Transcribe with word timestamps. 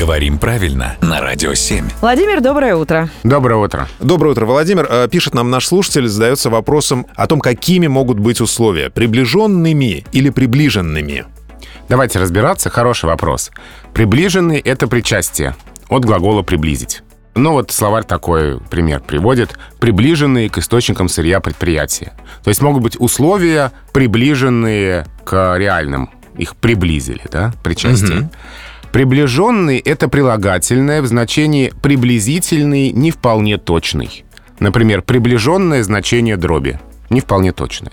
Говорим 0.00 0.38
правильно 0.38 0.96
на 1.02 1.20
Радио 1.20 1.52
7. 1.52 1.86
Владимир, 2.00 2.40
доброе 2.40 2.74
утро. 2.74 3.10
Доброе 3.22 3.56
утро. 3.56 3.86
Доброе 4.00 4.30
утро, 4.30 4.46
Владимир. 4.46 4.86
Э, 4.88 5.08
Пишет 5.10 5.34
нам 5.34 5.50
наш 5.50 5.66
слушатель, 5.66 6.08
задается 6.08 6.48
вопросом 6.48 7.06
о 7.16 7.26
том, 7.26 7.38
какими 7.38 7.86
могут 7.86 8.18
быть 8.18 8.40
условия. 8.40 8.88
Приближенными 8.88 10.06
или 10.10 10.30
приближенными? 10.30 11.26
Давайте 11.90 12.18
разбираться. 12.18 12.70
Хороший 12.70 13.10
вопрос. 13.10 13.50
Приближенный— 13.92 14.56
это 14.64 14.86
причастие. 14.86 15.54
От 15.90 16.06
глагола 16.06 16.40
«приблизить». 16.40 17.02
Ну 17.34 17.52
вот 17.52 17.70
словарь 17.70 18.04
такой 18.04 18.58
пример 18.58 19.00
приводит. 19.00 19.58
Приближенные 19.80 20.48
к 20.48 20.56
источникам 20.56 21.10
сырья 21.10 21.40
предприятия. 21.40 22.14
То 22.42 22.48
есть 22.48 22.62
могут 22.62 22.82
быть 22.82 22.98
условия, 22.98 23.70
приближенные 23.92 25.04
к 25.26 25.58
реальным. 25.58 26.08
Их 26.38 26.56
приблизили, 26.56 27.20
да, 27.30 27.52
причастие. 27.62 28.30
Приближенный— 28.92 29.78
это 29.84 30.08
прилагательное 30.08 31.00
в 31.00 31.06
значении 31.06 31.72
приблизительный, 31.80 32.90
не 32.90 33.12
вполне 33.12 33.56
точный. 33.56 34.24
Например, 34.58 35.00
приближенное 35.02 35.82
значение 35.84 36.36
дроби. 36.36 36.80
Не 37.08 37.20
вполне 37.20 37.52
точное. 37.52 37.92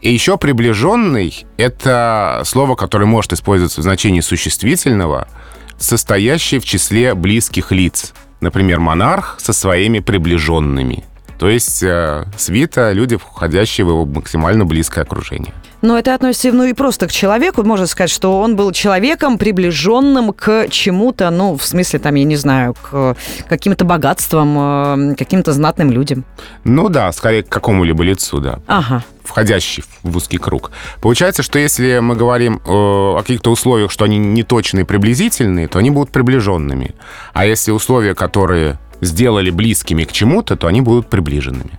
И 0.00 0.12
еще 0.12 0.38
приближенный— 0.38 1.46
это 1.58 2.42
слово, 2.44 2.76
которое 2.76 3.06
может 3.06 3.32
использоваться 3.34 3.80
в 3.80 3.84
значении 3.84 4.20
существительного, 4.20 5.28
состоящее 5.76 6.60
в 6.60 6.64
числе 6.64 7.14
близких 7.14 7.70
лиц. 7.70 8.14
Например, 8.40 8.80
монарх 8.80 9.36
со 9.38 9.52
своими 9.52 9.98
приближенными. 9.98 11.04
То 11.38 11.48
есть 11.48 11.82
э, 11.82 12.24
свита— 12.36 12.92
люди, 12.92 13.16
входящие 13.16 13.84
в 13.84 13.90
его 13.90 14.04
максимально 14.04 14.64
близкое 14.64 15.02
окружение. 15.02 15.54
Но 15.80 15.96
это 15.96 16.14
относится 16.14 16.50
ну, 16.50 16.64
и 16.64 16.72
просто 16.72 17.06
к 17.06 17.12
человеку. 17.12 17.62
Можно 17.62 17.86
сказать, 17.86 18.10
что 18.10 18.40
он 18.40 18.56
был 18.56 18.72
человеком, 18.72 19.38
приближенным 19.38 20.32
к 20.32 20.68
чему-то, 20.70 21.30
ну, 21.30 21.56
в 21.56 21.64
смысле, 21.64 22.00
там, 22.00 22.16
я 22.16 22.24
не 22.24 22.36
знаю, 22.36 22.74
к 22.74 23.16
каким-то 23.48 23.84
богатствам, 23.84 25.12
э, 25.12 25.14
каким-то 25.14 25.52
знатным 25.52 25.92
людям. 25.92 26.24
Ну 26.64 26.88
да, 26.88 27.12
скорее 27.12 27.44
к 27.44 27.48
какому-либо 27.48 28.02
лицу, 28.02 28.40
да. 28.40 28.58
Ага. 28.66 29.04
входящий 29.22 29.84
в 30.02 30.16
узкий 30.16 30.38
круг. 30.38 30.72
Получается, 31.00 31.42
что 31.42 31.58
если 31.58 32.00
мы 32.00 32.16
говорим 32.16 32.56
э, 32.56 32.60
о 32.64 33.20
каких-то 33.20 33.52
условиях, 33.52 33.92
что 33.92 34.04
они 34.04 34.18
неточные, 34.18 34.84
приблизительные, 34.84 35.68
то 35.68 35.78
они 35.78 35.90
будут 35.90 36.10
приближенными. 36.10 36.94
А 37.34 37.46
если 37.46 37.70
условия, 37.70 38.14
которые 38.14 38.78
сделали 39.00 39.50
близкими 39.50 40.04
к 40.04 40.12
чему-то, 40.12 40.56
то 40.56 40.66
они 40.66 40.80
будут 40.80 41.08
приближенными. 41.08 41.78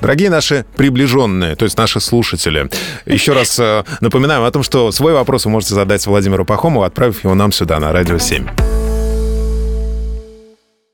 Дорогие 0.00 0.30
наши 0.30 0.64
приближенные, 0.76 1.56
то 1.56 1.64
есть 1.64 1.76
наши 1.76 2.00
слушатели, 2.00 2.70
еще 3.06 3.32
раз 3.32 3.58
э, 3.58 3.84
напоминаем 4.00 4.44
о 4.44 4.50
том, 4.50 4.62
что 4.62 4.90
свой 4.92 5.12
вопрос 5.12 5.44
вы 5.44 5.52
можете 5.52 5.74
задать 5.74 6.06
Владимиру 6.06 6.44
Пахомову, 6.44 6.84
отправив 6.84 7.24
его 7.24 7.34
нам 7.34 7.52
сюда, 7.52 7.78
на 7.78 7.92
Радио 7.92 8.18
7. 8.18 8.67